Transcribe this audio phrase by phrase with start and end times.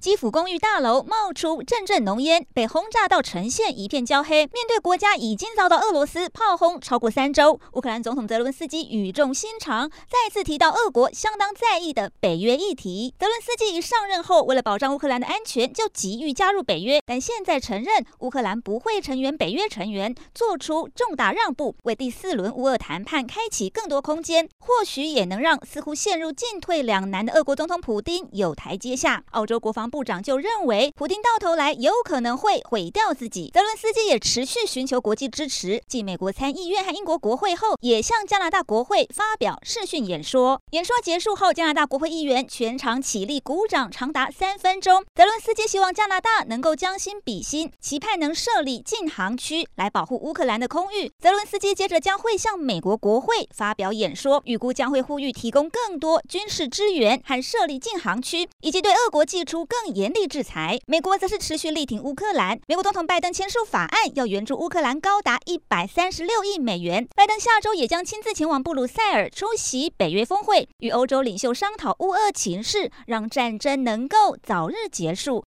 [0.00, 4.46] 基辅公寓大楼冒出阵阵浓烟，被轰炸到呈现一片焦黑。
[4.46, 13.14] 面对国家已经遭到俄罗斯炮轰超过三周，乌克兰总统泽伦斯基语重心长，再次提到俄国相当在意的北约议题。
[13.18, 29.22] 泽伦斯基一上任后，为了保障乌克兰的安全，就急于加入北约，但现在承认乌克兰不会成员北约成员，做出重大让步，为第四轮乌俄谈判开启更多空间，或许也能让似乎陷入进退两难的俄国总统普丁有台阶下。
[29.32, 33.50] 澳洲国防部长就认为，普丁到头来有可能会毁掉自己。
[33.52, 40.60] 泽伦斯基也持续寻求国际支持，继美国参议院和英国国会后，也向加拿大国会发表视讯演说。
[40.70, 45.04] 演说结束后，加拿大国会议员全场起立鼓掌，长达三分钟。
[45.14, 51.10] 泽伦斯基希望加拿大能够将心比心，期盼能设立禁航区来保护乌克兰的空域。
[51.18, 62.60] 泽伦斯基接着将会向美国国会发表演说，预估将会呼吁提供更多军事支援和设立禁航区，以及对俄国寄出更更严厉制裁，美国则是持续力挺乌克兰。
[62.66, 67.08] 美国总统拜登签署法案，要援助乌克兰高达一百三十六亿美元。
[67.16, 75.38] 拜登下周也将亲自前往布鲁塞尔出席北约峰会，与欧洲领袖商讨乌俄情势，让战争能够早日结束。